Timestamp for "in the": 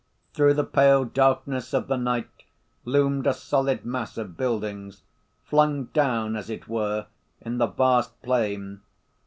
7.39-7.67